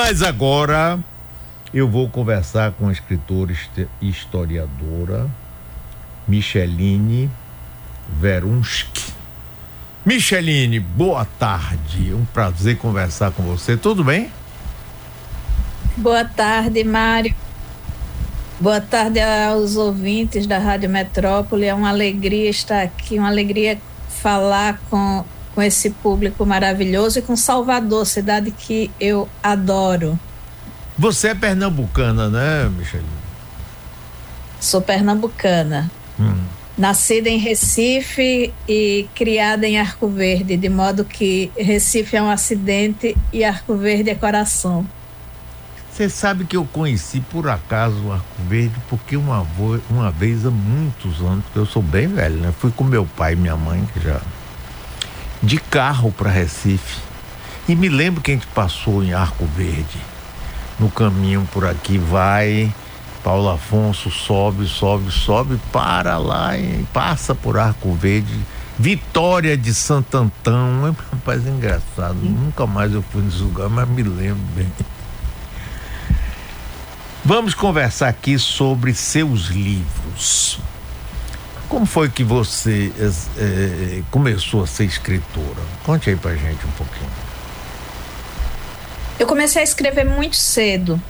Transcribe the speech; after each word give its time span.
Mas 0.00 0.22
agora 0.22 0.96
eu 1.74 1.88
vou 1.90 2.08
conversar 2.08 2.70
com 2.70 2.86
a 2.86 2.92
escritora 2.92 3.52
e 4.00 4.08
historiadora 4.08 5.28
Micheline 6.24 7.28
Verunski. 8.08 9.12
Micheline, 10.06 10.78
boa 10.78 11.24
tarde. 11.24 12.14
Um 12.14 12.24
prazer 12.26 12.78
conversar 12.78 13.32
com 13.32 13.42
você. 13.42 13.76
Tudo 13.76 14.04
bem? 14.04 14.30
Boa 15.96 16.24
tarde, 16.24 16.84
Mário. 16.84 17.34
Boa 18.60 18.80
tarde 18.80 19.18
aos 19.18 19.74
ouvintes 19.74 20.46
da 20.46 20.58
Rádio 20.58 20.88
Metrópole. 20.88 21.64
É 21.64 21.74
uma 21.74 21.88
alegria 21.88 22.48
estar 22.48 22.82
aqui, 22.82 23.18
uma 23.18 23.26
alegria 23.26 23.80
falar 24.08 24.78
com, 24.88 25.24
com 25.58 25.62
esse 25.62 25.90
público 25.90 26.46
maravilhoso 26.46 27.18
e 27.18 27.22
com 27.22 27.34
Salvador, 27.34 28.06
cidade 28.06 28.52
que 28.52 28.92
eu 29.00 29.28
adoro. 29.42 30.16
Você 30.96 31.30
é 31.30 31.34
pernambucana, 31.34 32.28
né, 32.28 32.68
Micheline? 32.68 33.08
Sou 34.60 34.80
pernambucana. 34.80 35.90
Hum. 36.16 36.44
Nascida 36.78 37.28
em 37.28 37.38
Recife 37.38 38.54
e 38.68 39.08
criada 39.16 39.66
em 39.66 39.80
Arco 39.80 40.06
Verde, 40.06 40.56
de 40.56 40.68
modo 40.68 41.04
que 41.04 41.50
Recife 41.56 42.16
é 42.16 42.22
um 42.22 42.30
acidente 42.30 43.16
e 43.32 43.42
Arco 43.42 43.74
Verde 43.76 44.10
é 44.10 44.14
coração. 44.14 44.86
Você 45.90 46.08
sabe 46.08 46.44
que 46.44 46.56
eu 46.56 46.64
conheci 46.66 47.20
por 47.20 47.48
acaso 47.48 48.00
o 48.04 48.12
Arco 48.12 48.42
Verde 48.48 48.76
porque 48.88 49.16
uma, 49.16 49.44
uma 49.90 50.12
vez 50.12 50.46
há 50.46 50.52
muitos 50.52 51.20
anos, 51.20 51.44
eu 51.56 51.66
sou 51.66 51.82
bem 51.82 52.06
velho, 52.06 52.36
né? 52.36 52.54
Fui 52.56 52.70
com 52.70 52.84
meu 52.84 53.04
pai 53.04 53.32
e 53.32 53.36
minha 53.36 53.56
mãe, 53.56 53.84
que 53.92 53.98
já. 53.98 54.20
De 55.42 55.58
carro 55.58 56.12
para 56.12 56.30
Recife. 56.30 57.00
E 57.68 57.74
me 57.74 57.88
lembro 57.88 58.22
que 58.22 58.30
a 58.30 58.34
gente 58.34 58.46
passou 58.48 59.02
em 59.02 59.12
Arco 59.12 59.44
Verde. 59.44 59.98
No 60.78 60.90
caminho 60.90 61.46
por 61.52 61.66
aqui, 61.66 61.98
vai. 61.98 62.72
Paulo 63.22 63.50
Afonso 63.50 64.10
sobe, 64.10 64.66
sobe, 64.66 65.10
sobe, 65.10 65.60
para 65.72 66.16
lá 66.18 66.56
e 66.56 66.86
passa 66.92 67.34
por 67.34 67.58
Arco 67.58 67.92
Verde. 67.94 68.38
Vitória 68.78 69.56
de 69.56 69.74
Santo 69.74 70.16
Antão. 70.16 70.96
Rapaz, 71.12 71.46
é 71.46 71.50
engraçado. 71.50 72.14
Nunca 72.14 72.66
mais 72.66 72.92
eu 72.92 73.02
fui 73.02 73.22
nesse 73.22 73.38
lugar, 73.38 73.68
mas 73.68 73.88
me 73.88 74.02
lembro 74.02 74.42
bem. 74.54 74.70
Vamos 77.24 77.52
conversar 77.52 78.08
aqui 78.08 78.38
sobre 78.38 78.94
seus 78.94 79.48
livros. 79.48 80.60
Como 81.68 81.84
foi 81.84 82.08
que 82.08 82.24
você 82.24 82.92
é, 83.36 84.02
começou 84.10 84.62
a 84.62 84.66
ser 84.66 84.84
escritora? 84.84 85.60
Conte 85.84 86.10
aí 86.10 86.16
pra 86.16 86.34
gente 86.34 86.66
um 86.66 86.70
pouquinho. 86.70 87.10
Eu 89.18 89.26
comecei 89.26 89.60
a 89.60 89.64
escrever 89.64 90.04
muito 90.04 90.36
cedo. 90.36 91.00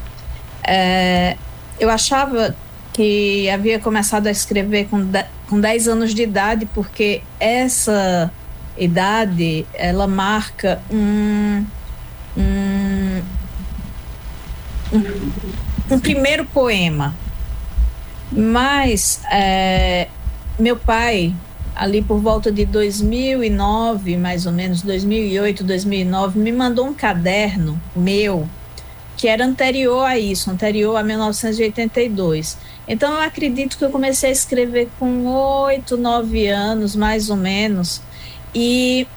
É, 0.65 1.37
eu 1.79 1.89
achava 1.89 2.57
que 2.93 3.49
havia 3.51 3.79
começado 3.79 4.27
a 4.27 4.31
escrever 4.31 4.89
com, 4.89 5.05
de, 5.05 5.25
com 5.49 5.61
10 5.61 5.89
anos 5.89 6.15
de 6.15 6.23
idade, 6.23 6.67
porque 6.75 7.23
essa 7.39 8.33
idade 8.77 9.65
ela 9.75 10.07
marca 10.07 10.81
um, 10.91 11.65
um, 12.37 13.23
um 14.93 15.29
um 15.91 15.99
primeiro 15.99 16.45
poema. 16.45 17.15
Mas 18.31 19.21
é, 19.31 20.09
meu 20.59 20.77
pai, 20.77 21.35
ali 21.75 22.03
por 22.03 22.19
volta 22.19 22.51
de 22.51 22.65
2009, 22.65 24.17
mais 24.17 24.47
ou 24.47 24.53
menos 24.53 24.83
2008, 24.83 25.63
2009, 25.65 26.39
me 26.39 26.53
mandou 26.53 26.87
um 26.87 26.95
caderno 26.95 27.81
meu 27.95 28.49
que 29.19 29.27
era 29.27 29.45
anterior 29.45 30.05
a 30.05 30.17
isso, 30.17 30.49
anterior 30.49 30.97
a 30.97 31.03
1982. 31.03 32.57
Então 32.87 33.13
eu 33.15 33.21
acredito 33.21 33.77
que 33.77 33.85
eu 33.85 33.91
comecei 33.91 34.31
a 34.31 34.33
escrever 34.33 34.89
com 34.97 35.27
oito, 35.27 35.97
nove 35.97 36.47
anos, 36.47 36.95
mais 36.95 37.29
ou 37.29 37.37
menos, 37.37 38.01
e 38.55 39.09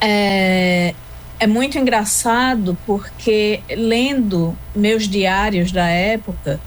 é, 0.00 0.94
é 1.38 1.46
muito 1.46 1.78
engraçado 1.78 2.76
porque 2.84 3.60
lendo 3.70 4.56
meus 4.74 5.08
diários 5.08 5.70
da 5.70 5.86
época, 5.86 6.60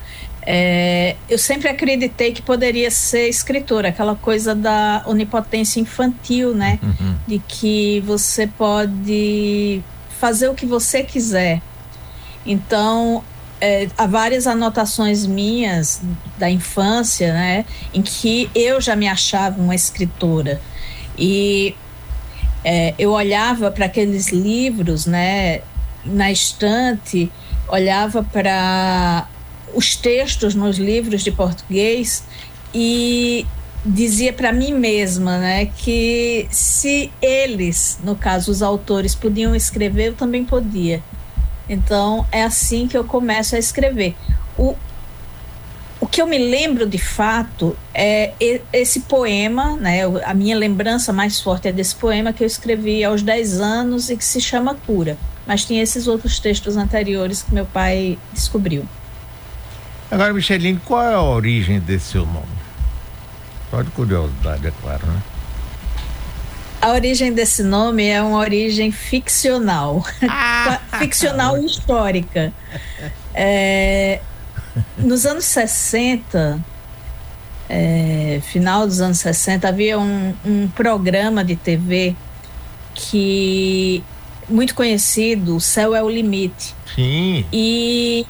é, 0.44 1.16
eu 1.30 1.38
sempre 1.38 1.70
acreditei 1.70 2.32
que 2.32 2.42
poderia 2.42 2.90
ser 2.90 3.28
escritora, 3.28 3.90
aquela 3.90 4.16
coisa 4.16 4.56
da 4.56 5.04
onipotência 5.06 5.80
infantil, 5.80 6.54
né? 6.54 6.80
Uhum. 6.82 7.16
De 7.28 7.40
que 7.40 8.00
você 8.02 8.48
pode 8.48 9.82
fazer 10.20 10.50
o 10.50 10.56
que 10.56 10.66
você 10.66 11.04
quiser. 11.04 11.62
Então, 12.46 13.24
é, 13.60 13.88
há 13.98 14.08
várias 14.08 14.48
anotações 14.48 15.26
minhas 15.26 16.02
da 16.38 16.50
infância, 16.50 17.32
né? 17.34 17.66
Em 17.94 18.02
que 18.02 18.50
eu 18.56 18.82
já 18.82 18.96
me 18.96 19.08
achava 19.08 19.62
uma 19.62 19.76
escritora. 19.76 20.60
E 21.18 21.76
é, 22.64 22.96
eu 22.98 23.12
olhava 23.12 23.70
para 23.70 23.86
aqueles 23.86 24.30
livros, 24.30 25.06
né, 25.06 25.62
na 26.06 26.32
estante, 26.32 27.32
olhava 27.68 28.24
para 28.24 29.28
os 29.74 29.96
textos 29.96 30.56
nos 30.56 30.78
livros 30.78 31.24
de 31.24 31.32
português 31.32 32.24
e 32.74 33.46
dizia 33.86 34.32
para 34.32 34.54
mim 34.54 34.74
mesma, 34.74 35.38
né, 35.38 35.66
que 35.66 36.48
se 36.52 37.12
eles, 37.22 38.00
no 38.04 38.16
caso 38.16 38.52
os 38.52 38.62
autores, 38.62 39.16
podiam 39.16 39.56
escrever, 39.56 40.10
eu 40.10 40.16
também 40.16 40.46
podia. 40.46 41.02
Então 41.68 42.26
é 42.32 42.44
assim 42.44 42.88
que 42.88 42.98
eu 42.98 43.04
começo 43.04 43.56
a 43.56 43.60
escrever. 43.60 44.16
O, 44.58 44.76
o 46.00 46.08
que 46.08 46.22
eu 46.22 46.28
me 46.28 46.38
lembro 46.38 46.86
de 46.86 46.98
fato 46.98 47.76
é 47.94 48.34
esse 48.74 49.02
poema, 49.02 49.78
né? 49.78 50.02
A 50.26 50.34
minha 50.34 50.56
lembrança 50.56 51.14
mais 51.14 51.40
forte 51.40 51.68
é 51.68 51.72
desse 51.72 51.96
poema 51.96 52.34
que 52.34 52.44
eu 52.44 52.48
escrevi 52.48 53.04
aos 53.04 53.22
10 53.22 53.62
anos 53.62 54.10
e 54.10 54.18
que 54.18 54.26
se 54.26 54.42
chama 54.42 54.76
Cura. 54.76 55.18
Mas 55.48 55.64
tinha 55.64 55.82
esses 55.82 56.08
outros 56.08 56.40
textos 56.40 56.76
anteriores 56.76 57.42
que 57.42 57.54
meu 57.54 57.66
pai 57.66 58.18
descobriu. 58.34 58.86
Agora, 60.12 60.34
Micheline, 60.34 60.80
qual 60.84 61.04
é 61.04 61.14
a 61.14 61.22
origem 61.22 61.80
desse 61.80 62.12
seu 62.12 62.26
nome? 62.26 62.46
Só 63.70 63.82
de 63.82 63.90
curiosidade, 63.92 64.68
é 64.68 64.74
claro, 64.82 65.08
né? 65.08 65.22
A 66.82 66.92
origem 66.92 67.32
desse 67.32 67.64
nome 67.64 68.08
é 68.08 68.22
uma 68.22 68.40
origem 68.40 68.92
ficcional. 68.92 70.06
Ah, 70.28 70.80
ficcional 71.00 71.58
histórica. 71.64 72.52
É, 73.34 74.20
nos 74.98 75.26
anos 75.26 75.46
60, 75.46 76.60
é, 77.70 78.42
final 78.44 78.86
dos 78.86 79.00
anos 79.00 79.20
60, 79.20 79.70
havia 79.70 79.98
um, 79.98 80.34
um 80.44 80.68
programa 80.68 81.46
de 81.46 81.56
TV 81.56 82.16
que 82.94 84.04
muito 84.50 84.76
conhecido, 84.76 85.56
O 85.56 85.62
Céu 85.62 85.96
é 85.96 86.04
o 86.04 86.10
Limite. 86.10 86.76
Sim. 86.94 87.46
E 87.54 88.26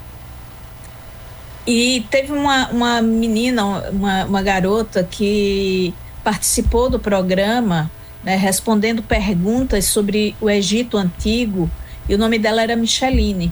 e 1.66 2.06
teve 2.10 2.32
uma, 2.32 2.70
uma 2.70 3.02
menina, 3.02 3.90
uma, 3.90 4.26
uma 4.26 4.42
garota 4.42 5.04
que 5.04 5.94
participou 6.24 6.90
do 6.90 7.00
programa, 7.00 7.90
né, 8.24 8.36
respondendo 8.36 9.04
perguntas 9.04 9.86
sobre 9.86 10.36
o 10.42 10.50
Egito 10.50 10.98
Antigo, 10.98 11.70
e 12.10 12.16
o 12.16 12.18
nome 12.18 12.40
dela 12.40 12.62
era 12.62 12.76
Micheline. 12.76 13.52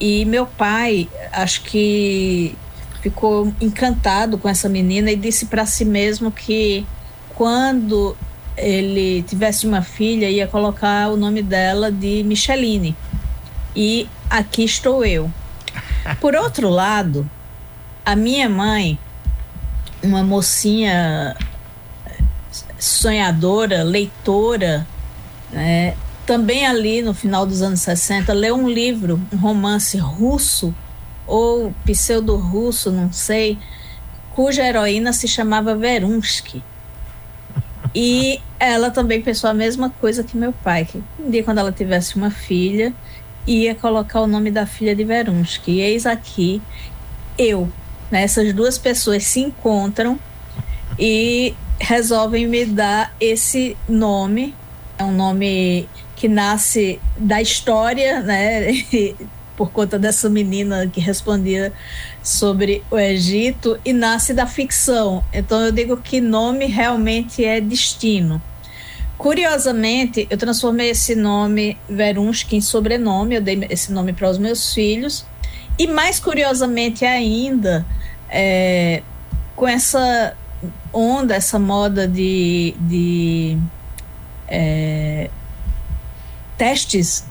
E 0.00 0.24
meu 0.24 0.46
pai, 0.46 1.08
acho 1.32 1.62
que 1.62 2.54
ficou 3.00 3.52
encantado 3.60 4.38
com 4.38 4.48
essa 4.48 4.68
menina 4.68 5.10
e 5.10 5.16
disse 5.16 5.46
para 5.46 5.66
si 5.66 5.84
mesmo 5.84 6.30
que 6.30 6.86
quando 7.34 8.16
ele 8.56 9.22
tivesse 9.22 9.66
uma 9.66 9.82
filha 9.82 10.28
ia 10.28 10.46
colocar 10.46 11.08
o 11.08 11.16
nome 11.16 11.42
dela 11.42 11.90
de 11.90 12.22
Micheline. 12.22 12.94
E 13.74 14.06
aqui 14.28 14.64
estou 14.64 15.04
eu. 15.04 15.30
Por 16.20 16.34
outro 16.34 16.68
lado, 16.68 17.28
a 18.04 18.16
minha 18.16 18.48
mãe, 18.48 18.98
uma 20.02 20.22
mocinha 20.22 21.36
sonhadora, 22.78 23.82
leitora, 23.82 24.86
né, 25.50 25.96
também 26.26 26.66
ali 26.66 27.02
no 27.02 27.14
final 27.14 27.46
dos 27.46 27.62
anos 27.62 27.80
60, 27.80 28.32
leu 28.32 28.56
um 28.56 28.68
livro, 28.68 29.20
um 29.32 29.36
romance 29.36 29.96
russo 29.96 30.74
ou 31.26 31.72
pseudo-russo, 31.84 32.90
não 32.90 33.12
sei, 33.12 33.58
cuja 34.34 34.66
heroína 34.66 35.12
se 35.12 35.28
chamava 35.28 35.74
Verunsky. 35.74 36.62
E 37.94 38.40
ela 38.58 38.90
também 38.90 39.20
pensou 39.20 39.50
a 39.50 39.54
mesma 39.54 39.90
coisa 39.90 40.24
que 40.24 40.36
meu 40.36 40.52
pai, 40.52 40.84
que 40.84 41.02
um 41.18 41.30
dia 41.30 41.44
quando 41.44 41.58
ela 41.58 41.70
tivesse 41.70 42.16
uma 42.16 42.30
filha, 42.30 42.92
ia 43.46 43.74
colocar 43.74 44.20
o 44.20 44.26
nome 44.26 44.50
da 44.50 44.66
filha 44.66 44.94
de 44.94 45.04
Verunsky. 45.04 45.72
E 45.72 45.80
eis 45.80 46.06
aqui 46.06 46.62
eu, 47.38 47.70
né? 48.10 48.22
essas 48.22 48.52
duas 48.52 48.78
pessoas 48.78 49.24
se 49.24 49.40
encontram 49.40 50.18
e 50.98 51.54
resolvem 51.80 52.46
me 52.46 52.64
dar 52.64 53.14
esse 53.20 53.76
nome, 53.88 54.54
é 54.98 55.04
um 55.04 55.12
nome 55.12 55.88
que 56.14 56.28
nasce 56.28 57.00
da 57.16 57.40
história, 57.42 58.20
né? 58.20 58.68
por 59.56 59.70
conta 59.70 59.98
dessa 59.98 60.28
menina 60.30 60.86
que 60.86 61.00
respondia 61.00 61.72
sobre 62.22 62.82
o 62.90 62.98
Egito 62.98 63.78
e 63.84 63.92
nasce 63.92 64.32
da 64.32 64.46
ficção. 64.46 65.24
Então 65.32 65.60
eu 65.60 65.72
digo 65.72 65.96
que 65.96 66.20
nome 66.20 66.66
realmente 66.66 67.44
é 67.44 67.60
destino. 67.60 68.40
Curiosamente, 69.22 70.26
eu 70.28 70.36
transformei 70.36 70.90
esse 70.90 71.14
nome 71.14 71.78
Verunsky 71.88 72.56
em 72.56 72.60
sobrenome, 72.60 73.36
eu 73.36 73.40
dei 73.40 73.64
esse 73.70 73.92
nome 73.92 74.12
para 74.12 74.28
os 74.28 74.36
meus 74.36 74.74
filhos. 74.74 75.24
E 75.78 75.86
mais 75.86 76.18
curiosamente 76.18 77.04
ainda, 77.04 77.86
é, 78.28 79.00
com 79.54 79.68
essa 79.68 80.36
onda, 80.92 81.36
essa 81.36 81.56
moda 81.56 82.08
de, 82.08 82.74
de 82.80 83.56
é, 84.48 85.30
testes 86.58 87.24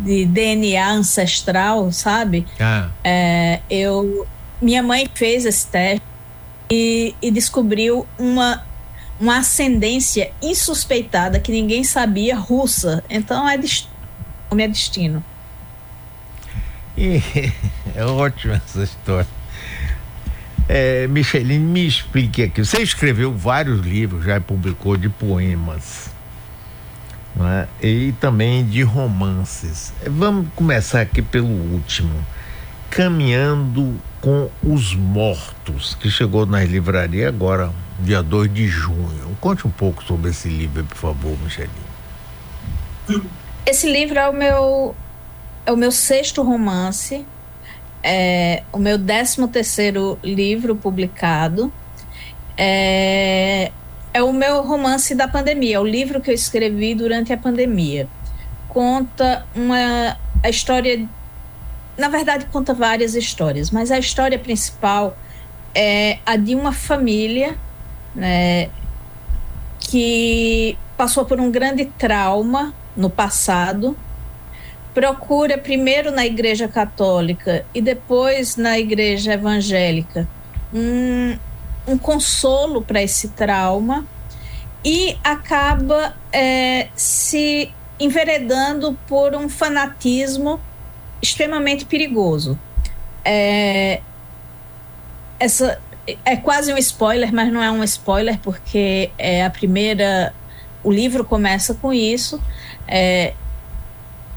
de 0.00 0.24
DNA 0.24 0.90
ancestral, 0.90 1.92
sabe? 1.92 2.44
Ah. 2.58 2.90
É, 3.04 3.60
eu, 3.70 4.26
minha 4.60 4.82
mãe 4.82 5.08
fez 5.14 5.46
esse 5.46 5.68
teste 5.68 6.04
e, 6.68 7.14
e 7.22 7.30
descobriu 7.30 8.08
uma 8.18 8.64
uma 9.22 9.38
ascendência 9.38 10.32
insuspeitada 10.42 11.38
que 11.38 11.52
ninguém 11.52 11.84
sabia 11.84 12.36
russa. 12.36 13.04
Então 13.08 13.48
é 13.48 13.56
destino, 13.56 13.92
é 14.58 14.68
destino. 14.68 15.24
É 17.94 18.04
ótima 18.04 18.54
essa 18.54 18.82
história. 18.82 19.28
É, 20.66 21.06
Micheline, 21.06 21.62
me 21.62 21.86
explique 21.86 22.42
aqui. 22.42 22.64
Você 22.64 22.80
escreveu 22.80 23.34
vários 23.34 23.80
livros, 23.80 24.24
já 24.24 24.40
publicou 24.40 24.96
de 24.96 25.10
poemas 25.10 26.10
né? 27.36 27.68
e 27.82 28.14
também 28.18 28.64
de 28.64 28.82
romances. 28.82 29.92
Vamos 30.06 30.48
começar 30.56 31.02
aqui 31.02 31.20
pelo 31.20 31.48
último. 31.48 32.14
Caminhando 32.88 33.94
com 34.22 34.48
os 34.62 34.94
Mortos, 34.94 35.94
que 36.00 36.10
chegou 36.10 36.46
na 36.46 36.64
livraria 36.64 37.28
agora, 37.28 37.70
dia 38.02 38.22
2 38.22 38.52
de 38.52 38.66
junho. 38.66 39.36
Conte 39.40 39.66
um 39.66 39.70
pouco 39.70 40.02
sobre 40.04 40.30
esse 40.30 40.48
livro, 40.48 40.84
por 40.84 40.96
favor, 40.96 41.38
Micheline. 41.42 41.70
Esse 43.64 43.90
livro 43.90 44.18
é 44.18 44.28
o 44.28 44.32
meu, 44.32 44.94
é 45.64 45.72
o 45.72 45.76
meu 45.76 45.92
sexto 45.92 46.42
romance, 46.42 47.24
é 48.02 48.62
o 48.72 48.78
meu 48.78 48.98
décimo 48.98 49.48
terceiro 49.48 50.18
livro 50.22 50.74
publicado. 50.74 51.72
É, 52.56 53.70
é 54.12 54.22
o 54.22 54.32
meu 54.32 54.62
romance 54.62 55.14
da 55.14 55.26
pandemia, 55.26 55.76
é 55.76 55.80
o 55.80 55.84
livro 55.86 56.20
que 56.20 56.30
eu 56.30 56.34
escrevi 56.34 56.94
durante 56.94 57.32
a 57.32 57.36
pandemia. 57.36 58.08
Conta 58.68 59.46
uma 59.54 60.18
a 60.42 60.50
história, 60.50 61.08
na 61.96 62.08
verdade 62.08 62.46
conta 62.46 62.74
várias 62.74 63.14
histórias, 63.14 63.70
mas 63.70 63.90
a 63.90 63.98
história 63.98 64.38
principal 64.38 65.16
é 65.74 66.18
a 66.26 66.36
de 66.36 66.54
uma 66.54 66.72
família, 66.72 67.56
né, 68.14 68.70
que 69.80 70.76
passou 70.96 71.24
por 71.24 71.40
um 71.40 71.50
grande 71.50 71.84
trauma 71.84 72.74
no 72.96 73.10
passado, 73.10 73.96
procura 74.94 75.56
primeiro 75.56 76.10
na 76.10 76.26
Igreja 76.26 76.68
Católica 76.68 77.64
e 77.74 77.80
depois 77.80 78.56
na 78.56 78.78
Igreja 78.78 79.32
Evangélica 79.32 80.28
um, 80.72 81.36
um 81.86 81.98
consolo 81.98 82.82
para 82.82 83.02
esse 83.02 83.28
trauma 83.28 84.06
e 84.84 85.16
acaba 85.22 86.14
é, 86.32 86.88
se 86.94 87.72
enveredando 87.98 88.98
por 89.06 89.34
um 89.34 89.48
fanatismo 89.48 90.60
extremamente 91.20 91.84
perigoso. 91.84 92.58
É, 93.24 94.00
essa 95.38 95.80
é 96.24 96.36
quase 96.36 96.72
um 96.72 96.78
spoiler, 96.78 97.32
mas 97.32 97.52
não 97.52 97.62
é 97.62 97.70
um 97.70 97.82
spoiler 97.84 98.38
porque 98.38 99.10
é 99.18 99.44
a 99.44 99.50
primeira. 99.50 100.34
O 100.82 100.90
livro 100.90 101.24
começa 101.24 101.74
com 101.74 101.92
isso. 101.92 102.40
É, 102.88 103.34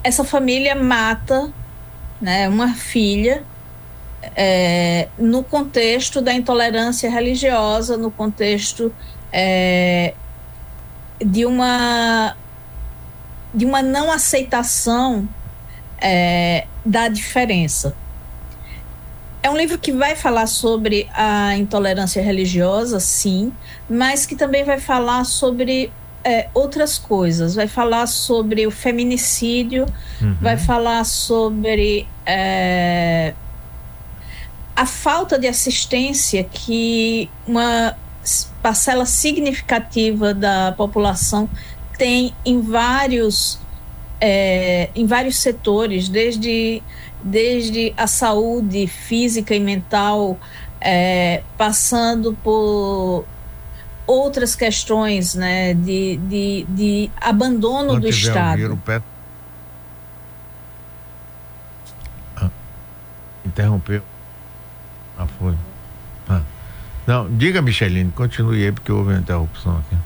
essa 0.03 0.23
família 0.23 0.75
mata, 0.75 1.51
né, 2.21 2.47
uma 2.47 2.73
filha 2.75 3.43
é, 4.35 5.07
no 5.17 5.43
contexto 5.43 6.21
da 6.21 6.33
intolerância 6.33 7.09
religiosa, 7.09 7.97
no 7.97 8.11
contexto 8.11 8.93
é, 9.31 10.13
de 11.19 11.45
uma 11.45 12.35
de 13.53 13.65
uma 13.65 13.81
não 13.81 14.11
aceitação 14.11 15.27
é, 15.97 16.67
da 16.85 17.07
diferença. 17.07 17.95
É 19.45 19.49
um 19.51 19.55
livro 19.55 19.77
que 19.77 19.91
vai 19.91 20.15
falar 20.15 20.47
sobre 20.47 21.07
a 21.13 21.55
intolerância 21.55 22.19
religiosa, 22.19 22.99
sim, 22.99 23.53
mas 23.87 24.25
que 24.25 24.35
também 24.35 24.63
vai 24.63 24.79
falar 24.79 25.23
sobre 25.23 25.91
é, 26.23 26.49
outras 26.51 26.97
coisas. 26.97 27.53
Vai 27.53 27.67
falar 27.67 28.07
sobre 28.07 28.65
o 28.65 28.71
feminicídio, 28.71 29.85
uhum. 30.19 30.35
vai 30.41 30.57
falar 30.57 31.03
sobre 31.03 32.07
é, 32.25 33.35
a 34.75 34.87
falta 34.87 35.37
de 35.37 35.45
assistência 35.45 36.43
que 36.43 37.29
uma 37.45 37.95
parcela 38.63 39.05
significativa 39.05 40.33
da 40.33 40.73
população 40.75 41.47
tem 41.99 42.33
em 42.43 42.61
vários 42.61 43.59
é, 44.19 44.89
em 44.95 45.05
vários 45.05 45.37
setores, 45.37 46.09
desde, 46.09 46.81
desde 47.25 47.91
a 47.97 48.05
saúde 48.05 48.85
física 48.85 49.55
e 49.55 49.59
mental, 49.59 50.39
é, 50.79 51.41
passando 51.57 52.37
por 52.43 53.25
outras 54.05 54.55
questões 54.55 55.33
né, 55.33 55.73
de, 55.73 56.17
de, 56.17 56.65
de 56.69 57.11
abandono 57.19 57.89
Quando 57.93 58.01
do 58.01 58.07
Estado. 58.07 58.79
Pé... 58.85 59.01
Ah, 62.37 62.49
interrompeu. 63.43 64.03
Ah, 65.17 65.25
foi. 65.39 65.55
Ah. 66.29 66.43
Não, 67.07 67.27
diga, 67.35 67.59
Micheline, 67.59 68.11
continue 68.11 68.65
aí, 68.65 68.71
porque 68.71 68.91
houve 68.91 69.13
uma 69.13 69.19
interrupção 69.19 69.77
aqui. 69.79 69.97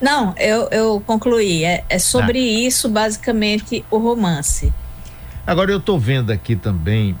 Não, 0.00 0.34
eu, 0.36 0.68
eu 0.72 1.00
concluí. 1.06 1.64
É, 1.64 1.84
é 1.88 1.98
sobre 2.00 2.40
ah. 2.40 2.66
isso, 2.66 2.88
basicamente, 2.88 3.84
o 3.88 3.98
romance. 3.98 4.72
Agora, 5.46 5.70
eu 5.70 5.78
estou 5.78 5.96
vendo 5.96 6.32
aqui 6.32 6.56
também 6.56 7.16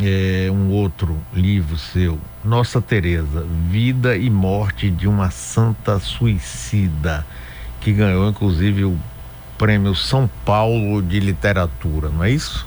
é, 0.00 0.50
um 0.50 0.70
outro 0.70 1.20
livro 1.30 1.76
seu, 1.76 2.18
Nossa 2.42 2.80
Teresa, 2.80 3.46
Vida 3.68 4.16
e 4.16 4.30
Morte 4.30 4.90
de 4.90 5.06
uma 5.06 5.30
Santa 5.30 5.98
Suicida, 5.98 7.26
que 7.82 7.92
ganhou, 7.92 8.26
inclusive, 8.30 8.84
o 8.84 8.98
prêmio 9.58 9.94
São 9.94 10.26
Paulo 10.42 11.02
de 11.02 11.20
Literatura, 11.20 12.08
não 12.08 12.24
é 12.24 12.30
isso? 12.30 12.66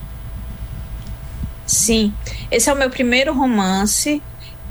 Sim, 1.66 2.14
esse 2.52 2.70
é 2.70 2.74
o 2.74 2.78
meu 2.78 2.92
primeiro 2.92 3.34
romance 3.34 4.22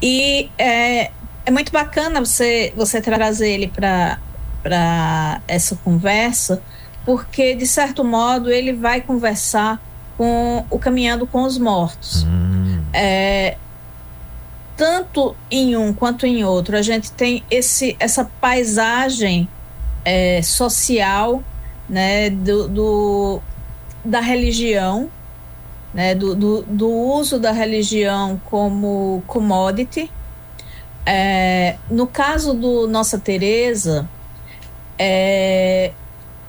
e 0.01 0.49
é, 0.57 1.11
é 1.45 1.51
muito 1.51 1.73
bacana 1.73 2.21
você, 2.21 2.73
você 2.77 3.01
trazer 3.01 3.51
ele 3.51 3.67
para 3.67 5.41
essa 5.49 5.75
conversa, 5.75 6.63
porque 7.05 7.57
de 7.57 7.67
certo 7.67 8.05
modo 8.05 8.53
ele 8.53 8.73
vai 8.73 9.01
conversar 9.01 9.83
com 10.17 10.65
o 10.71 10.79
Caminhando 10.79 11.27
com 11.27 11.43
os 11.43 11.59
Mortos. 11.59 12.25
Hum. 12.25 12.83
É, 12.93 13.57
tanto 14.77 15.37
em 15.51 15.77
um 15.77 15.93
quanto 15.93 16.27
em 16.27 16.45
outro, 16.45 16.77
a 16.77 16.83
gente 16.83 17.13
tem 17.13 17.43
esse, 17.51 17.97
essa 17.99 18.25
paisagem 18.41 19.49
é, 20.05 20.43
social 20.43 21.43
né, 21.89 22.31
do, 22.31 22.69
do, 22.69 23.41
da 24.05 24.21
religião 24.21 25.11
né, 25.93 26.15
do, 26.15 26.35
do, 26.35 26.63
do 26.63 26.89
uso 26.91 27.39
da 27.39 27.53
religião 27.53 28.41
como 28.45 29.23
commodity. 29.27 30.11
É, 31.05 31.77
no 31.91 32.07
caso 32.07 32.55
do 32.55 32.87
Nossa 32.87 33.19
Teresa, 33.19 34.09
é, 34.99 35.93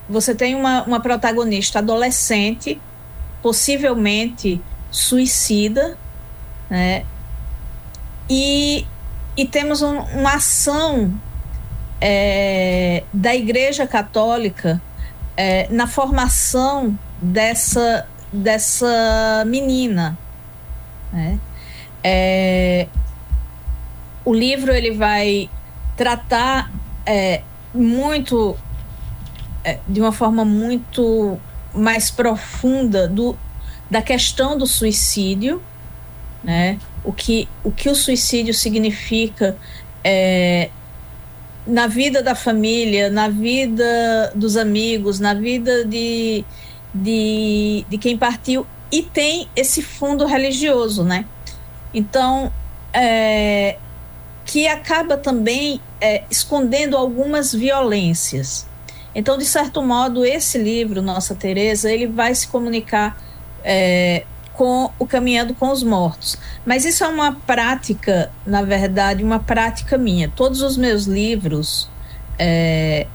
você 0.08 0.34
tem 0.34 0.55
uma, 0.55 0.84
uma 0.84 1.00
protagonista 1.00 1.79
adolescente, 1.79 2.79
possivelmente 3.44 4.60
suicida, 4.90 5.98
né? 6.70 7.06
E, 8.30 8.88
e 9.38 9.46
temos 9.46 9.84
um, 9.84 10.00
uma 10.00 10.36
ação 10.36 11.14
é, 12.00 13.04
da 13.14 13.36
Igreja 13.36 13.86
Católica 13.86 14.82
é, 15.36 15.68
na 15.70 15.86
formação 15.86 16.98
dessa 17.22 18.08
dessa 18.32 19.44
menina. 19.46 20.18
Né? 21.12 21.40
É, 22.04 22.88
o 24.26 24.34
livro 24.34 24.74
ele 24.74 24.92
vai 24.92 25.50
tratar 25.96 26.72
é, 27.06 27.44
muito 27.74 28.58
é, 29.64 29.80
de 29.88 30.02
uma 30.02 30.12
forma 30.12 30.44
muito 30.44 31.40
mais 31.74 32.12
profunda 32.12 33.08
do, 33.08 33.38
da 33.89 34.01
questão 34.01 34.58
do 34.58 34.68
suicídio, 34.68 35.62
né? 36.44 36.80
O 37.03 37.12
que 37.12 37.48
o, 37.63 37.72
que 37.72 37.89
o 37.89 37.96
suicídio 37.96 38.53
significa 38.53 39.58
é, 40.03 40.70
na 41.65 41.88
vida 41.88 42.22
da 42.22 42.36
família, 42.36 43.10
na 43.10 43.30
vida 43.30 44.32
dos 44.36 44.58
amigos, 44.58 45.20
na 45.20 45.34
vida 45.34 45.86
de, 45.86 46.44
de, 46.94 47.86
de 47.89 47.98
quem 47.98 48.18
partiu, 48.18 48.68
e 48.92 49.01
tem 49.01 49.48
esse 49.56 49.82
fundo 49.82 50.25
religioso, 50.25 51.03
né? 51.03 51.25
Então, 51.94 52.51
é, 52.94 53.77
que 54.46 54.68
acaba 54.68 55.18
também 55.18 55.80
é, 56.00 56.24
escondendo 56.30 56.98
algumas 56.98 57.53
violências. 57.53 58.68
Então, 59.15 59.38
de 59.38 59.46
certo 59.46 59.82
modo, 59.82 60.25
esse 60.25 60.58
livro, 60.58 61.01
Nossa 61.01 61.36
Teresa, 61.36 61.91
ele 61.91 62.08
vai 62.08 62.34
se 62.34 62.48
comunicar 62.48 63.17
é, 63.63 64.25
com 64.53 64.91
o 64.98 65.05
Caminhando 65.05 65.53
com 65.53 65.72
os 65.72 65.84
Mortos. 65.84 66.38
Mas 66.65 66.86
isso 66.86 67.03
é 67.03 67.08
uma 67.08 67.34
prática, 67.34 68.32
na 68.46 68.62
verdade, 68.62 69.24
uma 69.24 69.39
prática 69.39 69.98
minha. 69.98 70.29
Todos 70.29 70.62
os 70.62 70.77
meus 70.77 71.05
livros 71.05 71.89
é, 72.38 73.08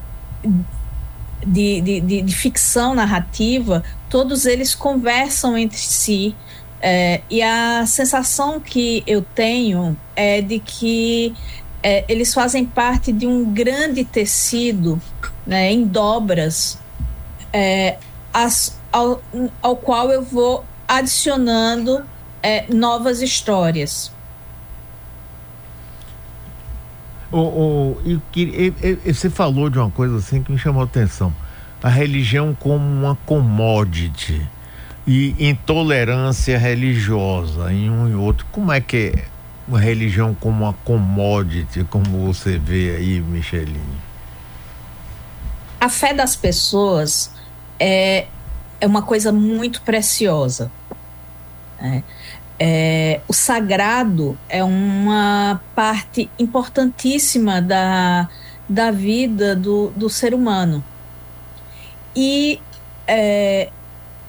de, 1.47 1.81
de, 1.81 2.01
de, 2.01 2.23
de, 2.23 2.35
ficção 2.35 2.95
narrativa, 2.95 3.83
todos 4.09 4.47
eles 4.47 4.75
conversam 4.75 5.57
entre 5.57 5.79
si. 5.79 6.35
É, 6.81 7.23
e 7.29 7.43
a 7.43 7.85
sensação 7.87 8.61
que 8.61 9.03
eu 9.05 9.21
tenho 9.23 9.97
é 10.15 10.41
de 10.41 10.61
que 10.61 11.35
é, 11.83 12.05
eles 12.09 12.35
fazem 12.35 12.65
parte 12.65 13.13
de 13.13 13.27
um 13.27 13.53
grande 13.53 14.05
tecido 14.05 15.01
né, 15.47 15.73
em 15.73 15.85
dobras 15.85 16.79
é, 17.53 17.97
as, 18.33 18.79
ao, 18.93 19.23
ao 19.63 19.77
qual 19.77 20.11
eu 20.11 20.23
vou 20.23 20.65
adicionando 20.87 22.05
é, 22.43 22.65
novas 22.73 23.23
histórias. 23.23 24.13
O, 27.31 27.39
o, 27.39 28.01
e, 28.05 28.21
e, 28.35 28.99
e, 29.05 29.15
você 29.15 29.29
falou 29.29 29.69
de 29.69 29.79
uma 29.79 29.91
coisa 29.91 30.17
assim 30.17 30.43
que 30.43 30.51
me 30.51 30.59
chamou 30.59 30.83
a 30.83 30.85
atenção. 30.87 31.33
A 31.83 31.89
religião 31.89 32.57
como 32.59 32.85
uma 32.85 33.17
commodity 33.27 34.45
e 35.07 35.35
intolerância 35.39 36.59
religiosa 36.59 37.73
em 37.73 37.91
um 37.91 38.09
e 38.09 38.15
outro. 38.15 38.47
Como 38.51 38.73
é 38.73 38.81
que 38.81 39.13
é 39.15 39.25
uma 39.69 39.79
religião 39.79 40.35
como 40.35 40.65
uma 40.65 40.73
commodity, 40.85 41.85
como 41.85 42.27
você 42.27 42.59
vê 42.59 42.97
aí, 42.97 43.21
Michelinho? 43.21 44.01
A 45.79 45.91
fé 45.91 46.15
das 46.15 46.35
pessoas 46.35 47.31
é, 47.79 48.27
é 48.81 48.87
uma 48.87 49.03
coisa 49.03 49.31
muito 49.31 49.83
preciosa. 49.83 50.73
É, 51.81 52.03
é, 52.59 53.21
o 53.29 53.33
sagrado 53.33 54.37
é 54.49 54.65
uma 54.65 55.61
parte 55.75 56.29
importantíssima 56.39 57.61
da, 57.61 58.29
da 58.69 58.91
vida 58.91 59.55
do, 59.55 59.91
do 59.91 60.09
ser 60.09 60.33
humano. 60.35 60.83
E 62.17 62.59
é, 63.07 63.71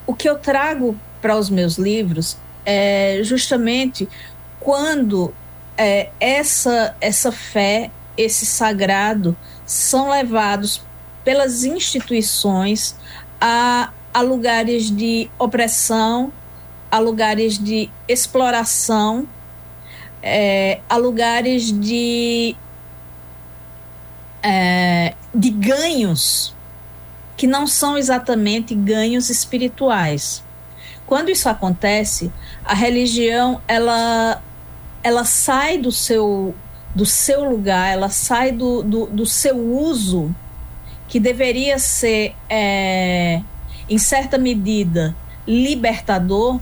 o 0.06 0.14
que 0.14 0.30
eu 0.30 0.38
trago 0.38 0.96
para 1.22 1.38
os 1.38 1.50
meus 1.50 1.78
livros 1.78 2.38
é 2.66 3.22
justamente 3.24 4.08
quando 4.60 5.34
é, 5.78 6.10
essa, 6.20 6.96
essa 7.00 7.32
fé, 7.32 7.90
esse 8.18 8.46
sagrado, 8.46 9.36
são 9.66 10.10
levados 10.10 10.82
pelas 11.24 11.64
instituições 11.64 12.96
a, 13.40 13.92
a 14.14 14.22
lugares 14.22 14.90
de 14.90 15.30
opressão, 15.38 16.32
a 16.92 17.00
lugares 17.00 17.58
de 17.58 17.90
exploração, 18.08 19.28
é, 20.22 20.82
a 20.90 20.98
lugares 20.98 21.72
de, 21.72 22.56
é, 24.44 25.14
de 25.34 25.50
ganhos 25.50 26.54
que 27.38 27.48
não 27.48 27.66
são 27.66 27.98
exatamente 27.98 28.76
ganhos 28.76 29.30
espirituais. 29.30 30.44
Quando 31.08 31.30
isso 31.30 31.48
acontece, 31.48 32.32
a 32.66 32.74
religião 32.74 33.62
ela, 33.68 34.44
ela 35.04 35.24
sai 35.24 35.78
do 35.78 35.92
seu, 35.92 36.54
do 36.94 37.06
seu 37.06 37.44
lugar, 37.50 37.92
ela 37.92 38.10
sai 38.10 38.52
do, 38.52 38.84
do, 38.84 39.06
do 39.08 39.26
seu 39.26 39.58
uso, 39.58 40.34
que 41.08 41.20
deveria 41.20 41.80
ser, 41.80 42.36
é, 42.50 43.42
em 43.90 43.98
certa 43.98 44.38
medida, 44.38 45.16
libertador, 45.48 46.60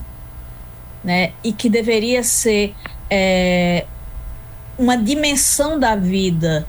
né? 1.04 1.34
E 1.44 1.52
que 1.52 1.70
deveria 1.70 2.24
ser 2.24 2.74
é, 3.10 3.86
uma 4.78 4.96
dimensão 4.96 5.80
da 5.80 5.96
vida 5.96 6.68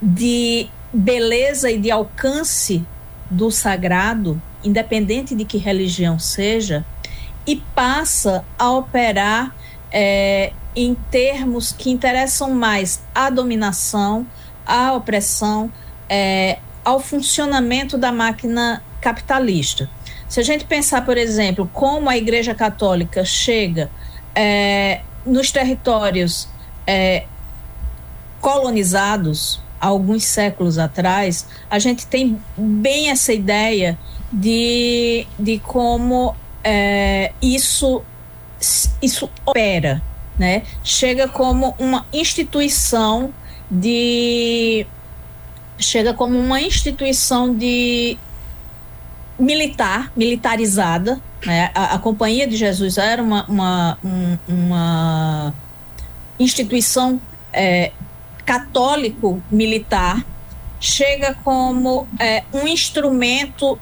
de 0.00 0.68
beleza 0.92 1.70
e 1.70 1.78
de 1.78 1.90
alcance 1.90 2.84
do 3.30 3.50
sagrado, 3.50 4.40
independente 4.62 5.34
de 5.34 5.44
que 5.44 5.58
religião 5.58 6.18
seja, 6.18 6.84
e 7.46 7.56
passa 7.56 8.44
a 8.58 8.70
operar 8.70 9.54
é, 9.90 10.52
em 10.76 10.94
termos 11.10 11.72
que 11.72 11.90
interessam 11.90 12.50
mais 12.50 13.02
à 13.14 13.30
dominação, 13.30 14.26
à 14.64 14.92
opressão, 14.92 15.72
é, 16.08 16.58
ao 16.84 17.00
funcionamento 17.00 17.96
da 17.96 18.12
máquina 18.12 18.82
capitalista. 19.00 19.88
Se 20.28 20.38
a 20.38 20.42
gente 20.42 20.64
pensar, 20.64 21.04
por 21.04 21.16
exemplo, 21.16 21.68
como 21.72 22.10
a 22.10 22.16
Igreja 22.16 22.54
Católica 22.54 23.24
chega 23.24 23.90
é, 24.34 25.00
nos 25.24 25.50
territórios 25.50 26.48
é, 26.86 27.24
colonizados 28.40 29.60
alguns 29.80 30.24
séculos 30.24 30.78
atrás, 30.78 31.46
a 31.70 31.78
gente 31.78 32.06
tem 32.06 32.40
bem 32.56 33.10
essa 33.10 33.32
ideia 33.32 33.98
de, 34.32 35.26
de 35.38 35.58
como 35.60 36.34
é, 36.62 37.32
isso, 37.40 38.02
isso 39.00 39.30
opera, 39.44 40.02
né? 40.38 40.62
Chega 40.82 41.28
como 41.28 41.74
uma 41.78 42.06
instituição 42.12 43.32
de 43.70 44.86
chega 45.78 46.14
como 46.14 46.38
uma 46.38 46.60
instituição 46.60 47.54
de 47.54 48.16
militar, 49.38 50.10
militarizada. 50.16 51.20
Né? 51.44 51.70
A, 51.74 51.94
a, 51.94 51.98
Companhia 51.98 52.46
de 52.46 52.56
Jesus 52.56 52.96
era 52.96 53.22
uma, 53.22 53.44
uma, 53.46 53.98
um, 54.02 54.38
uma 54.48 55.54
instituição 56.38 57.20
é, 57.52 57.92
católico-militar, 58.44 60.24
chega 60.80 61.34
como 61.44 62.06
é, 62.18 62.42
um 62.52 62.66
instrumento 62.66 63.78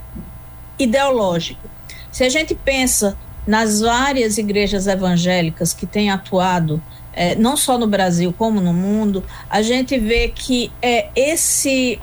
ideológico. 0.78 1.68
Se 2.10 2.24
a 2.24 2.28
gente 2.28 2.54
pensa 2.54 3.16
nas 3.46 3.80
várias 3.80 4.38
igrejas 4.38 4.86
evangélicas 4.86 5.72
que 5.72 5.86
têm 5.86 6.10
atuado 6.10 6.82
é, 7.16 7.34
não 7.36 7.56
só 7.56 7.78
no 7.78 7.86
Brasil 7.86 8.34
como 8.36 8.60
no 8.60 8.72
mundo, 8.72 9.22
a 9.48 9.62
gente 9.62 9.98
vê 9.98 10.28
que 10.28 10.72
é, 10.82 11.08
esse 11.14 12.00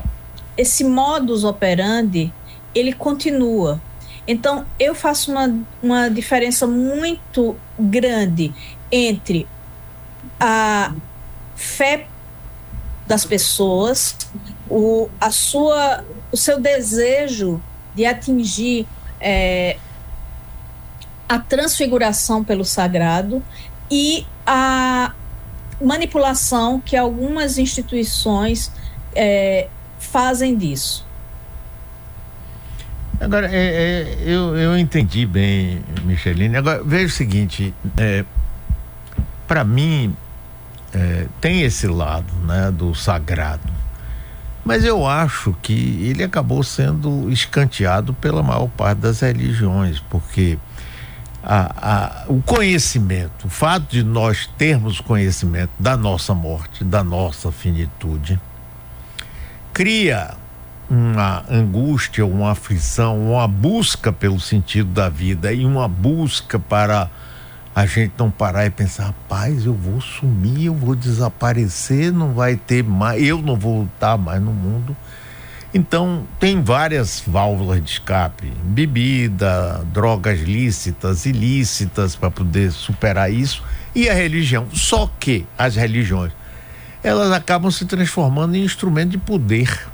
esse 0.57 0.83
modus 0.83 1.43
operandi 1.43 2.31
ele 2.73 2.93
continua. 2.93 3.81
Então, 4.27 4.65
eu 4.79 4.93
faço 4.93 5.31
uma, 5.31 5.53
uma 5.81 6.09
diferença 6.09 6.67
muito 6.67 7.55
grande 7.77 8.53
entre 8.91 9.47
a 10.39 10.93
fé 11.55 12.07
das 13.07 13.25
pessoas, 13.25 14.15
o, 14.69 15.09
a 15.19 15.31
sua, 15.31 16.05
o 16.31 16.37
seu 16.37 16.59
desejo 16.59 17.61
de 17.95 18.05
atingir 18.05 18.87
é, 19.19 19.77
a 21.31 21.39
transfiguração 21.39 22.43
pelo 22.43 22.65
sagrado 22.65 23.41
e 23.89 24.27
a 24.45 25.13
manipulação 25.81 26.77
que 26.81 26.97
algumas 26.97 27.57
instituições 27.57 28.69
é, 29.15 29.69
fazem 29.97 30.57
disso. 30.57 31.05
Agora, 33.17 33.47
é, 33.49 33.55
é, 33.55 34.17
eu, 34.25 34.57
eu 34.57 34.77
entendi 34.77 35.25
bem, 35.25 35.81
Micheline. 36.03 36.57
Agora, 36.57 36.83
veja 36.83 37.05
o 37.05 37.09
seguinte: 37.09 37.73
é, 37.95 38.25
para 39.47 39.63
mim, 39.63 40.13
é, 40.93 41.27
tem 41.39 41.61
esse 41.61 41.87
lado 41.87 42.33
né, 42.45 42.69
do 42.71 42.93
sagrado, 42.93 43.71
mas 44.65 44.83
eu 44.83 45.07
acho 45.07 45.55
que 45.61 46.05
ele 46.09 46.25
acabou 46.25 46.61
sendo 46.61 47.31
escanteado 47.31 48.13
pela 48.13 48.43
maior 48.43 48.67
parte 48.67 48.97
das 48.97 49.21
religiões, 49.21 50.01
porque 50.09 50.59
a, 51.43 52.23
a, 52.23 52.25
o 52.27 52.41
conhecimento, 52.41 53.47
o 53.47 53.49
fato 53.49 53.91
de 53.91 54.03
nós 54.03 54.47
termos 54.57 54.99
conhecimento 54.99 55.71
da 55.79 55.97
nossa 55.97 56.33
morte, 56.33 56.83
da 56.83 57.03
nossa 57.03 57.51
finitude, 57.51 58.39
cria 59.73 60.35
uma 60.89 61.43
angústia, 61.49 62.25
uma 62.25 62.51
aflição, 62.51 63.31
uma 63.31 63.47
busca 63.47 64.11
pelo 64.11 64.39
sentido 64.39 64.89
da 64.91 65.09
vida 65.09 65.53
e 65.53 65.65
uma 65.65 65.87
busca 65.87 66.59
para 66.59 67.09
a 67.73 67.85
gente 67.85 68.13
não 68.17 68.29
parar 68.29 68.65
e 68.65 68.69
pensar, 68.69 69.05
rapaz, 69.05 69.65
eu 69.65 69.73
vou 69.73 70.01
sumir, 70.01 70.65
eu 70.65 70.75
vou 70.75 70.93
desaparecer, 70.93 72.11
não 72.11 72.33
vai 72.33 72.57
ter 72.57 72.83
mais, 72.83 73.23
eu 73.23 73.41
não 73.41 73.55
vou 73.55 73.85
estar 73.85 74.17
mais 74.17 74.41
no 74.41 74.51
mundo. 74.51 74.95
Então, 75.73 76.27
tem 76.37 76.61
várias 76.61 77.23
válvulas 77.25 77.81
de 77.81 77.91
escape: 77.91 78.51
bebida, 78.63 79.85
drogas 79.93 80.41
lícitas, 80.41 81.25
ilícitas, 81.25 82.15
para 82.15 82.29
poder 82.29 82.71
superar 82.71 83.31
isso, 83.31 83.63
e 83.95 84.09
a 84.09 84.13
religião. 84.13 84.67
Só 84.73 85.09
que 85.19 85.45
as 85.57 85.75
religiões, 85.75 86.33
elas 87.01 87.31
acabam 87.31 87.71
se 87.71 87.85
transformando 87.85 88.55
em 88.55 88.63
instrumento 88.63 89.11
de 89.11 89.17
poder. 89.17 89.87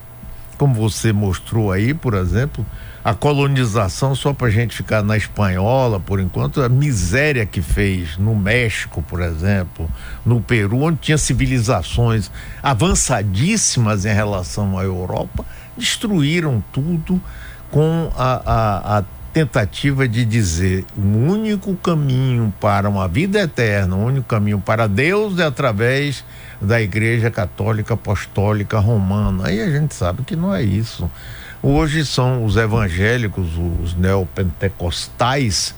Como 0.58 0.74
você 0.74 1.14
mostrou 1.14 1.72
aí, 1.72 1.94
por 1.94 2.16
exemplo, 2.16 2.66
a 3.08 3.14
colonização, 3.14 4.16
só 4.16 4.34
para 4.34 4.48
a 4.48 4.50
gente 4.50 4.76
ficar 4.76 5.04
na 5.04 5.16
espanhola 5.16 6.00
por 6.00 6.20
enquanto, 6.20 6.62
a 6.62 6.68
miséria 6.68 7.46
que 7.46 7.62
fez 7.62 8.18
no 8.18 8.36
México, 8.36 9.02
por 9.04 9.22
exemplo, 9.22 9.90
no 10.26 10.42
Peru, 10.42 10.82
onde 10.82 10.98
tinha 10.98 11.18
civilizações 11.18 12.32
avançadíssimas 12.62 14.04
em 14.04 14.14
relação 14.14 14.78
à 14.78 14.84
Europa, 14.84 15.46
destruíram 15.78 16.64
tudo 16.72 17.22
com 17.72 18.12
a, 18.16 18.42
a, 18.46 18.98
a 18.98 19.04
tentativa 19.38 20.08
de 20.08 20.26
dizer 20.26 20.84
o 20.98 21.02
único 21.02 21.76
caminho 21.76 22.52
para 22.60 22.90
uma 22.90 23.08
vida 23.08 23.40
eterna, 23.40 23.96
o 23.96 24.04
único 24.04 24.28
caminho 24.28 24.60
para 24.60 24.88
Deus 24.88 25.38
é 25.38 25.46
através 25.46 26.24
da 26.60 26.82
Igreja 26.82 27.30
Católica 27.30 27.94
Apostólica 27.94 28.80
Romana. 28.80 29.48
Aí 29.48 29.62
a 29.62 29.70
gente 29.70 29.94
sabe 29.94 30.24
que 30.24 30.36
não 30.36 30.56
é 30.56 30.64
isso. 30.64 31.10
Hoje 31.62 32.04
são 32.04 32.46
os 32.46 32.58
evangélicos, 32.58 33.50
os 33.84 33.94
neopentecostais, 33.96 35.76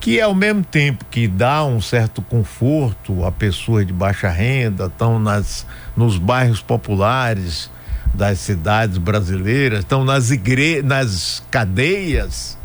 que 0.00 0.18
ao 0.18 0.34
mesmo 0.34 0.64
tempo 0.64 1.04
que 1.10 1.28
dá 1.28 1.62
um 1.64 1.82
certo 1.82 2.22
conforto 2.22 3.26
a 3.26 3.32
pessoas 3.32 3.86
de 3.86 3.92
baixa 3.92 4.30
renda, 4.30 4.86
estão 4.86 5.18
nas, 5.18 5.66
nos 5.94 6.16
bairros 6.16 6.62
populares 6.62 7.70
das 8.14 8.38
cidades 8.38 8.98
brasileiras, 8.98 9.80
estão 9.80 10.04
nas 10.04 10.30
igre 10.30 10.82
nas 10.82 11.42
cadeias 11.50 12.58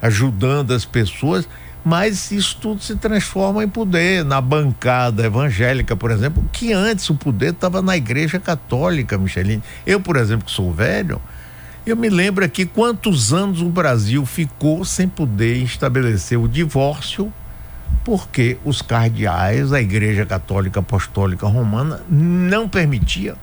ajudando 0.00 0.72
as 0.72 0.84
pessoas, 0.84 1.48
mas 1.84 2.30
isso 2.30 2.58
tudo 2.60 2.82
se 2.82 2.96
transforma 2.96 3.62
em 3.62 3.68
poder. 3.68 4.24
Na 4.24 4.40
bancada 4.40 5.24
evangélica, 5.24 5.96
por 5.96 6.10
exemplo, 6.10 6.44
que 6.52 6.72
antes 6.72 7.08
o 7.10 7.14
poder 7.14 7.50
estava 7.50 7.80
na 7.80 7.96
igreja 7.96 8.38
católica, 8.38 9.16
Micheline. 9.16 9.62
Eu, 9.86 10.00
por 10.00 10.16
exemplo, 10.16 10.46
que 10.46 10.50
sou 10.50 10.72
velho, 10.72 11.20
eu 11.86 11.96
me 11.96 12.08
lembro 12.08 12.44
aqui 12.44 12.66
quantos 12.66 13.32
anos 13.32 13.62
o 13.62 13.68
Brasil 13.68 14.26
ficou 14.26 14.84
sem 14.84 15.08
poder 15.08 15.58
estabelecer 15.58 16.38
o 16.38 16.48
divórcio, 16.48 17.32
porque 18.04 18.58
os 18.64 18.82
cardeais, 18.82 19.72
a 19.72 19.80
Igreja 19.80 20.26
Católica 20.26 20.80
Apostólica 20.80 21.46
Romana, 21.46 22.00
não 22.08 22.68
permitia. 22.68 23.36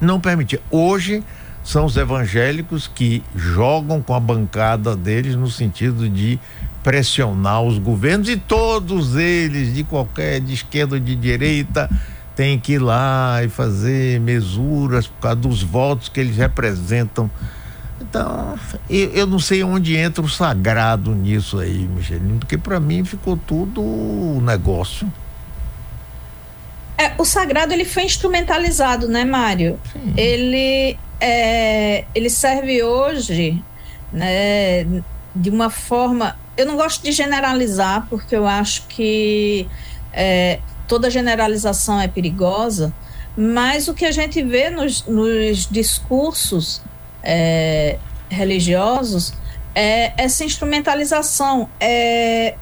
Não 0.00 0.20
permitia. 0.20 0.60
Hoje 0.70 1.22
são 1.62 1.84
os 1.84 1.96
evangélicos 1.96 2.86
que 2.86 3.22
jogam 3.34 4.00
com 4.00 4.14
a 4.14 4.20
bancada 4.20 4.96
deles 4.96 5.34
no 5.34 5.50
sentido 5.50 6.08
de 6.08 6.38
pressionar 6.82 7.62
os 7.62 7.78
governos 7.78 8.28
e 8.28 8.36
todos 8.36 9.14
eles, 9.16 9.74
de 9.74 9.84
qualquer, 9.84 10.40
de 10.40 10.54
esquerda 10.54 10.94
ou 10.94 11.00
de 11.00 11.14
direita, 11.14 11.90
têm 12.34 12.58
que 12.58 12.72
ir 12.74 12.78
lá 12.78 13.44
e 13.44 13.48
fazer 13.48 14.18
mesuras 14.20 15.06
por 15.06 15.20
causa 15.20 15.36
dos 15.36 15.62
votos 15.62 16.08
que 16.08 16.20
eles 16.20 16.36
representam 16.36 17.30
então, 18.00 18.58
eu, 18.88 19.10
eu, 19.10 19.26
não 19.26 19.38
sei 19.38 19.62
onde 19.62 19.94
entra 19.96 20.24
o 20.24 20.28
sagrado 20.28 21.14
nisso 21.14 21.58
aí, 21.58 21.86
Michelin, 21.86 22.38
porque 22.38 22.56
para 22.56 22.80
mim 22.80 23.04
ficou 23.04 23.36
tudo 23.36 24.40
negócio. 24.42 25.10
É, 27.00 27.14
o 27.16 27.24
sagrado 27.24 27.72
ele 27.72 27.86
foi 27.86 28.04
instrumentalizado, 28.04 29.08
né, 29.08 29.24
Mário? 29.24 29.80
Sim. 29.90 30.12
Ele 30.18 30.98
é, 31.18 32.04
ele 32.14 32.28
serve 32.28 32.82
hoje, 32.82 33.64
né, 34.12 34.84
de 35.34 35.48
uma 35.48 35.70
forma. 35.70 36.36
Eu 36.58 36.66
não 36.66 36.76
gosto 36.76 37.02
de 37.02 37.10
generalizar, 37.10 38.06
porque 38.10 38.36
eu 38.36 38.46
acho 38.46 38.86
que 38.86 39.66
é, 40.12 40.58
toda 40.86 41.08
generalização 41.08 41.98
é 41.98 42.06
perigosa, 42.06 42.92
mas 43.34 43.88
o 43.88 43.94
que 43.94 44.04
a 44.04 44.12
gente 44.12 44.42
vê 44.42 44.68
nos, 44.68 45.06
nos 45.06 45.66
discursos 45.70 46.82
é, 47.22 47.96
religiosos 48.28 49.32
é 49.74 50.12
essa 50.22 50.44
instrumentalização. 50.44 51.66
É, 51.80 52.56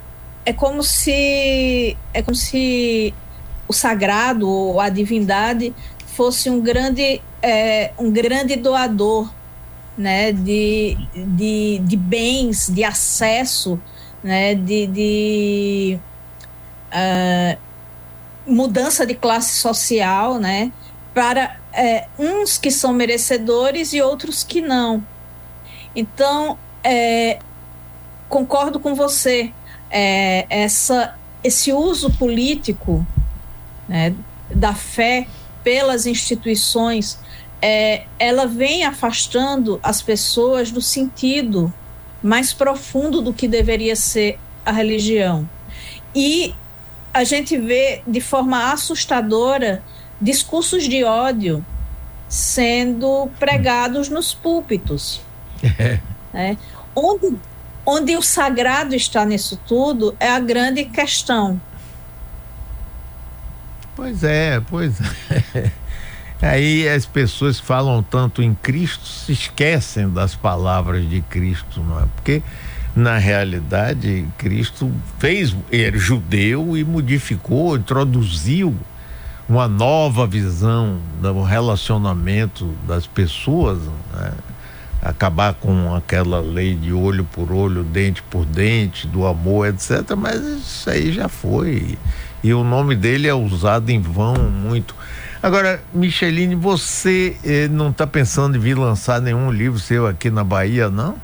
é 0.47 0.53
como 0.53 0.85
se 0.85 1.97
é 2.15 2.23
como 2.23 2.37
se 2.37 3.13
o 3.69 3.73
sagrado 3.73 4.49
ou 4.49 4.81
a 4.81 4.89
divindade 4.89 5.75
fosse 6.07 6.51
um 6.51 6.61
grande 6.61 7.21
é, 7.43 7.93
um 7.99 8.11
grande 8.11 8.57
doador 8.57 9.31
né, 9.97 10.33
de, 10.33 10.97
de, 11.15 11.81
de 11.81 11.97
bens, 11.97 12.69
de 12.69 12.85
acesso, 12.85 13.81
né, 14.23 14.55
de, 14.55 14.87
de 14.87 15.99
uh, 16.93 17.59
mudança 18.47 19.05
de 19.05 19.15
classe 19.15 19.57
social, 19.57 20.39
né, 20.39 20.73
para 21.13 21.57
é, 21.73 22.07
uns 22.17 22.57
que 22.59 22.71
são 22.71 22.93
merecedores 22.93 23.93
e 23.93 24.01
outros 24.01 24.45
que 24.45 24.61
não. 24.61 25.05
Então, 25.95 26.57
é, 26.85 27.41
concordo 28.29 28.79
com 28.79 28.95
você. 28.95 29.53
É, 29.91 30.47
essa, 30.51 31.19
esse 31.43 31.73
uso 31.73 32.11
político 32.11 33.05
né, 33.89 34.15
da 34.55 34.75
fé 34.75 35.27
pelas 35.65 36.07
instituições, 36.07 37.19
é, 37.61 38.05
ela 38.19 38.47
vem 38.47 38.85
afastando 38.85 39.81
as 39.83 40.01
pessoas 40.01 40.71
do 40.71 40.81
sentido 40.81 41.73
mais 42.23 42.53
profundo 42.53 43.21
do 43.21 43.33
que 43.33 43.49
deveria 43.49 43.97
ser 43.97 44.39
a 44.65 44.73
religião. 44.73 45.49
E 46.15 46.55
a 47.13 47.25
gente 47.25 47.57
vê 47.57 48.03
de 48.07 48.21
forma 48.21 48.73
assustadora 48.73 49.83
discursos 50.21 50.85
de 50.85 51.05
ódio 51.05 51.65
sendo 52.29 53.29
pregados 53.39 54.09
nos 54.09 54.35
púlpitos. 54.35 55.21
É. 55.79 55.99
Né? 56.33 56.59
Onde, 56.95 57.37
onde 57.87 58.17
o 58.17 58.23
sagrado 58.23 58.95
está 58.95 59.25
nisso 59.25 59.59
tudo 59.67 60.15
é 60.21 60.29
a 60.29 60.39
grande 60.39 60.85
questão. 60.85 61.59
Pois 63.99 64.23
é, 64.23 64.61
pois 64.61 65.01
é. 65.29 65.73
Aí 66.41 66.89
as 66.89 67.05
pessoas 67.05 67.59
falam 67.59 68.01
tanto 68.01 68.41
em 68.41 68.55
Cristo 68.55 69.05
se 69.05 69.33
esquecem 69.33 70.09
das 70.09 70.37
palavras 70.37 71.11
de 71.11 71.21
Cristo, 71.23 71.83
não 71.83 71.99
é? 71.99 72.07
Porque 72.15 72.41
na 72.95 73.19
realidade 73.19 74.25
Cristo 74.39 74.93
fez, 75.19 75.53
ele 75.69 75.99
judeu 75.99 76.77
e 76.77 76.85
modificou, 76.85 77.77
introduziu 77.77 78.73
uma 79.49 79.67
nova 79.67 80.29
visão 80.29 81.01
do 81.21 81.43
relacionamento 81.43 82.73
das 82.87 83.05
pessoas, 83.05 83.81
né? 84.15 84.31
acabar 85.03 85.55
com 85.55 85.93
aquela 85.93 86.41
lei 86.41 86.75
de 86.77 86.93
olho 86.93 87.25
por 87.25 87.51
olho, 87.51 87.83
dente 87.83 88.23
por 88.23 88.45
dente, 88.45 89.09
do 89.09 89.27
amor, 89.27 89.67
etc. 89.69 90.15
Mas 90.17 90.41
isso 90.41 90.89
aí 90.89 91.13
já 91.13 91.29
foi. 91.29 91.99
E 92.43 92.55
o 92.55 92.63
nome 92.63 92.95
dele 92.95 93.29
é 93.29 93.35
usado 93.35 93.91
em 93.91 94.01
vão 94.01 94.35
muito. 94.35 94.95
Agora, 95.43 95.81
Micheline, 95.93 96.55
você 96.55 97.37
eh, 97.45 97.69
não 97.69 97.91
está 97.91 98.07
pensando 98.07 98.57
em 98.57 98.61
vir 98.61 98.77
lançar 98.77 99.21
nenhum 99.21 99.51
livro 99.51 99.79
seu 99.79 100.07
aqui 100.07 100.31
na 100.31 100.43
Bahia, 100.43 100.89
não? 100.89 101.17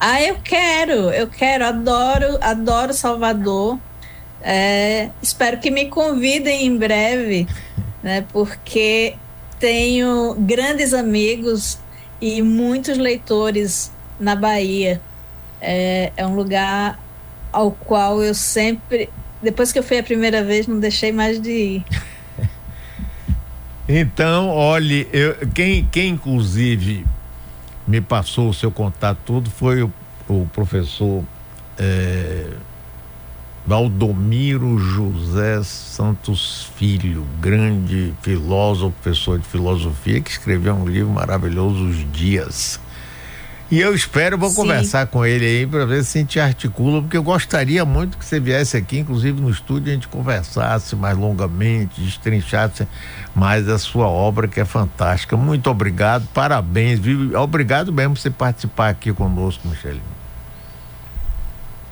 Ah, 0.00 0.22
eu 0.22 0.36
quero, 0.36 1.10
eu 1.10 1.26
quero, 1.26 1.64
adoro, 1.64 2.38
adoro 2.40 2.94
Salvador. 2.94 3.78
É, 4.40 5.10
espero 5.20 5.58
que 5.58 5.70
me 5.70 5.86
convidem 5.86 6.66
em 6.66 6.76
breve, 6.76 7.48
né? 8.02 8.24
Porque 8.32 9.16
tenho 9.58 10.34
grandes 10.38 10.94
amigos 10.94 11.78
e 12.20 12.40
muitos 12.42 12.96
leitores 12.96 13.90
na 14.20 14.36
Bahia. 14.36 15.00
É, 15.60 16.12
é 16.16 16.26
um 16.26 16.36
lugar 16.36 16.98
ao 17.52 17.72
qual 17.72 18.22
eu 18.22 18.34
sempre, 18.34 19.10
depois 19.42 19.72
que 19.72 19.78
eu 19.78 19.82
fui 19.82 19.98
a 19.98 20.02
primeira 20.02 20.42
vez, 20.42 20.66
não 20.66 20.78
deixei 20.78 21.12
mais 21.12 21.40
de 21.40 21.50
ir. 21.50 21.84
Então, 23.90 24.50
olhe, 24.50 25.08
eu, 25.14 25.34
quem, 25.54 25.88
quem 25.90 26.10
inclusive 26.10 27.06
me 27.86 28.02
passou 28.02 28.50
o 28.50 28.52
seu 28.52 28.70
contato 28.70 29.18
todo 29.24 29.48
foi 29.48 29.82
o, 29.82 29.90
o 30.28 30.46
professor 30.52 31.24
é, 31.78 32.50
Valdomiro 33.66 34.78
José 34.78 35.62
Santos 35.62 36.70
Filho, 36.76 37.26
grande 37.40 38.12
filósofo, 38.20 38.94
professor 39.02 39.38
de 39.38 39.46
filosofia, 39.46 40.20
que 40.20 40.30
escreveu 40.30 40.74
um 40.74 40.86
livro 40.86 41.10
maravilhoso, 41.12 41.86
Os 41.86 42.12
Dias. 42.12 42.78
E 43.70 43.80
eu 43.80 43.94
espero, 43.94 44.38
vou 44.38 44.48
Sim. 44.48 44.56
conversar 44.56 45.06
com 45.08 45.26
ele 45.26 45.44
aí 45.44 45.66
para 45.66 45.84
ver 45.84 46.02
se 46.02 46.16
a 46.16 46.20
gente 46.22 46.40
articula, 46.40 47.02
porque 47.02 47.18
eu 47.18 47.22
gostaria 47.22 47.84
muito 47.84 48.16
que 48.16 48.24
você 48.24 48.40
viesse 48.40 48.78
aqui, 48.78 48.98
inclusive 48.98 49.38
no 49.42 49.50
estúdio, 49.50 49.90
a 49.90 49.94
gente 49.94 50.08
conversasse 50.08 50.96
mais 50.96 51.18
longamente, 51.18 52.00
destrinchasse 52.00 52.88
mais 53.34 53.68
a 53.68 53.78
sua 53.78 54.08
obra, 54.08 54.48
que 54.48 54.58
é 54.58 54.64
fantástica. 54.64 55.36
Muito 55.36 55.68
obrigado, 55.68 56.26
parabéns, 56.32 56.98
viu? 56.98 57.38
Obrigado 57.38 57.92
mesmo 57.92 58.14
por 58.14 58.20
você 58.20 58.30
participar 58.30 58.88
aqui 58.88 59.12
conosco, 59.12 59.68
Michelinho. 59.68 60.02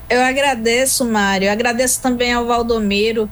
Eu 0.08 0.22
agradeço, 0.22 1.04
Mário. 1.04 1.46
Eu 1.46 1.52
agradeço 1.52 2.00
também 2.00 2.32
ao 2.32 2.46
Valdomiro. 2.46 3.28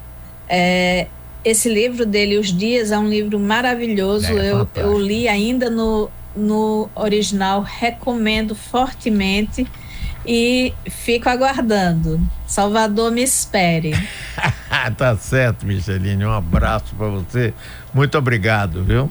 É, 0.47 1.07
esse 1.43 1.69
livro 1.69 2.05
dele, 2.05 2.37
Os 2.37 2.53
Dias, 2.53 2.91
é 2.91 2.99
um 2.99 3.09
livro 3.09 3.39
maravilhoso. 3.39 4.27
É, 4.27 4.51
eu, 4.51 4.69
eu 4.75 4.99
li 4.99 5.29
ainda 5.29 5.71
no, 5.71 6.11
no 6.35 6.89
original, 6.95 7.63
recomendo 7.63 8.55
fortemente 8.55 9.67
e 10.27 10.73
fico 10.89 11.29
aguardando. 11.29 12.21
Salvador, 12.47 13.11
me 13.11 13.23
espere. 13.23 13.93
tá 14.97 15.17
certo, 15.17 15.67
Micheline. 15.67 16.25
Um 16.25 16.33
abraço 16.33 16.95
para 16.97 17.09
você. 17.09 17.55
Muito 17.93 18.17
obrigado, 18.17 18.83
viu? 18.85 19.11